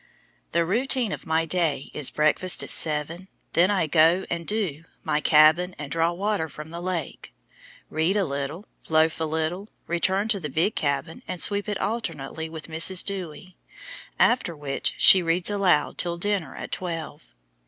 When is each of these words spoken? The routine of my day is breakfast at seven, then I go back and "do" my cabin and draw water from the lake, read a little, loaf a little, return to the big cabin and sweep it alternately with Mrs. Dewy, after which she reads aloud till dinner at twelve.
The 0.51 0.65
routine 0.65 1.11
of 1.11 1.27
my 1.27 1.45
day 1.45 1.91
is 1.93 2.09
breakfast 2.09 2.63
at 2.63 2.71
seven, 2.71 3.27
then 3.53 3.69
I 3.69 3.85
go 3.85 4.21
back 4.21 4.27
and 4.31 4.47
"do" 4.47 4.83
my 5.03 5.19
cabin 5.21 5.75
and 5.77 5.91
draw 5.91 6.11
water 6.11 6.49
from 6.49 6.71
the 6.71 6.81
lake, 6.81 7.31
read 7.91 8.17
a 8.17 8.25
little, 8.25 8.65
loaf 8.89 9.19
a 9.19 9.25
little, 9.25 9.69
return 9.85 10.27
to 10.29 10.39
the 10.39 10.49
big 10.49 10.73
cabin 10.73 11.21
and 11.27 11.39
sweep 11.39 11.69
it 11.69 11.77
alternately 11.79 12.49
with 12.49 12.65
Mrs. 12.65 13.05
Dewy, 13.05 13.55
after 14.17 14.55
which 14.57 14.95
she 14.97 15.21
reads 15.21 15.51
aloud 15.51 15.99
till 15.99 16.17
dinner 16.17 16.55
at 16.55 16.71
twelve. 16.71 17.35